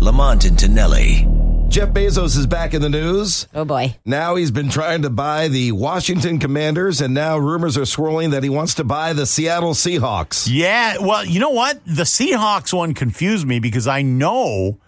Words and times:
Lamont 0.00 0.46
and 0.46 0.58
Tonelli. 0.58 1.28
Jeff 1.68 1.90
Bezos 1.90 2.36
is 2.36 2.46
back 2.46 2.72
in 2.72 2.80
the 2.80 2.88
news. 2.88 3.46
Oh 3.54 3.64
boy. 3.66 3.94
Now 4.04 4.34
he's 4.34 4.50
been 4.50 4.70
trying 4.70 5.02
to 5.02 5.10
buy 5.10 5.48
the 5.48 5.72
Washington 5.72 6.38
Commanders, 6.38 7.00
and 7.02 7.12
now 7.14 7.36
rumors 7.36 7.76
are 7.76 7.84
swirling 7.84 8.30
that 8.30 8.42
he 8.42 8.48
wants 8.48 8.74
to 8.76 8.84
buy 8.84 9.12
the 9.12 9.26
Seattle 9.26 9.74
Seahawks. 9.74 10.48
Yeah, 10.50 10.96
well, 11.00 11.24
you 11.24 11.38
know 11.38 11.50
what? 11.50 11.78
The 11.84 12.04
Seahawks 12.04 12.72
one 12.72 12.94
confused 12.94 13.46
me 13.46 13.60
because 13.60 13.86
I 13.86 14.02
know 14.02 14.80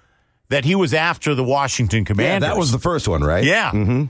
that 0.49 0.65
he 0.65 0.75
was 0.75 0.93
after 0.95 1.35
the 1.35 1.45
Washington 1.45 2.05
Commanders. 2.05 2.49
Yeah, 2.49 2.55
that 2.55 2.59
was 2.59 2.73
the 2.73 2.79
first 2.79 3.07
one, 3.07 3.23
right? 3.23 3.45
Yeah. 3.45 3.71
Mm-hmm. 3.71 4.05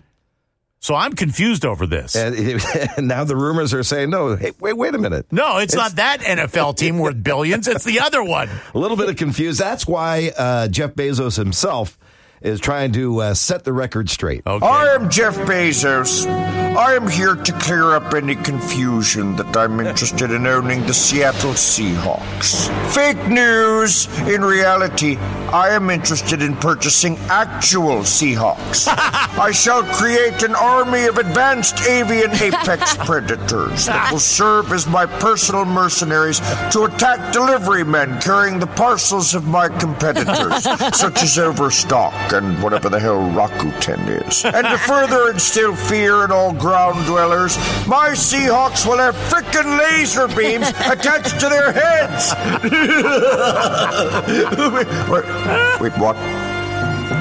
So 0.83 0.97
I'm 0.97 1.13
confused 1.13 1.65
over 1.65 1.87
this. 1.87 2.17
And, 2.17 2.35
and 2.97 3.07
now 3.07 3.23
the 3.23 3.37
rumors 3.37 3.73
are 3.73 3.85
saying, 3.85 4.11
no, 4.11 4.35
hey, 4.35 4.51
wait, 4.59 4.77
wait 4.77 4.95
a 4.97 4.99
minute. 4.99 5.27
no, 5.31 5.59
it's, 5.59 5.77
not 5.77 5.93
that 5.93 6.21
NFL 6.21 6.77
team 6.77 6.99
worth 6.99 7.23
billions. 7.23 7.69
It's 7.69 7.85
the 7.85 8.01
other 8.01 8.23
one. 8.23 8.49
A 8.75 8.79
little 8.79 8.97
bit 8.97 9.09
of 9.09 9.17
confused. 9.17 9.61
That's 9.61 9.87
why 9.87 10.33
uh, 10.37 10.67
Jeff 10.67 10.95
Bezos 10.95 11.37
himself 11.37 11.97
is 12.45 12.61
trying 12.61 12.93
to 12.93 13.21
uh, 13.21 13.35
set 13.35 13.65
the 13.65 13.73
record 13.73 14.11
straight. 14.11 14.43
Okay. 14.47 14.67
I 14.67 14.95
am 14.95 15.11
Jeff 15.11 15.37
Bezos. 15.37 16.27
I 16.27 16.95
am 16.95 17.07
here 17.07 17.35
to 17.35 17.53
clear 17.53 17.95
up 17.95 18.15
any 18.15 18.35
confusion 18.35 19.37
that 19.37 19.55
I'm 19.57 19.79
interested 19.81 20.31
in 20.31 20.47
owning 20.47 20.87
the 20.87 20.95
Seattle 20.95 21.53
Seahawks. 21.53 22.71
Fake 22.95 23.29
news! 23.29 24.07
In 24.27 24.43
reality, 24.43 25.17
I 25.53 25.69
am 25.71 25.91
interested 25.91 26.41
in 26.41 26.57
purchasing 26.57 27.19
actual 27.29 27.99
Seahawks. 27.99 28.89
I 29.39 29.51
shall 29.51 29.83
create 29.83 30.43
an 30.43 30.55
army 30.55 31.05
of 31.05 31.19
advanced 31.19 31.83
avian 31.83 32.31
apex 32.31 32.97
predators 33.05 33.87
that 33.87 34.11
will 34.11 34.19
serve 34.19 34.73
as 34.73 34.87
my 34.87 35.05
personal 35.05 35.67
mercenaries 35.67 36.41
to 36.71 36.85
attack 36.85 37.35
delivery 37.35 37.85
men 37.85 38.19
carrying 38.23 38.59
the 38.59 38.67
parcels 38.67 39.35
of 39.35 39.47
my 39.47 39.69
competitors, 39.69 40.63
such 40.95 41.23
as 41.23 41.39
Overstock 41.39 42.32
and 42.33 42.61
whatever 42.63 42.89
the 42.89 42.99
hell 42.99 43.19
Rakuten 43.19 44.27
is. 44.27 44.45
And 44.45 44.67
to 44.67 44.79
further 44.79 45.31
instill 45.31 45.77
fear 45.77 46.25
in 46.25 46.33
all 46.33 46.53
ground 46.53 47.07
dwellers, 47.07 47.57
my 47.87 48.11
Seahawks 48.11 48.87
will 48.87 48.99
have 48.99 49.15
frickin' 49.15 49.79
laser 49.79 50.29
beams 50.29 50.69
attached 50.69 51.39
to 51.41 51.49
their 51.49 51.73
heads. 51.73 52.33
wait, 54.73 55.81
wait, 55.81 55.93
what? 55.99 56.17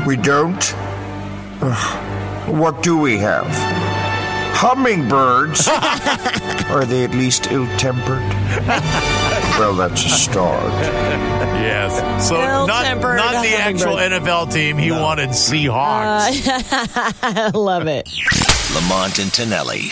We 0.07 0.15
don't? 0.17 0.63
What 2.47 2.81
do 2.81 2.97
we 2.97 3.17
have? 3.19 3.90
Hummingbirds? 4.53 5.67
Are 6.69 6.85
they 6.85 7.03
at 7.03 7.11
least 7.11 7.51
ill 7.51 7.67
tempered? 7.77 8.19
well, 9.59 9.73
that's 9.75 10.05
a 10.05 10.09
start. 10.09 10.71
Yes. 11.61 12.27
So 12.27 12.35
not, 12.35 12.85
Ill-tempered 12.85 13.17
not 13.17 13.43
the 13.43 13.55
actual 13.55 13.97
hummingbird. 13.97 14.23
NFL 14.23 14.53
team. 14.53 14.77
He 14.77 14.91
wanted 14.91 15.29
Seahawks. 15.29 16.47
Uh, 16.47 17.11
I 17.21 17.51
love 17.53 17.87
it. 17.87 18.09
Lamont 18.75 19.19
and 19.19 19.33
Tonelli. 19.33 19.91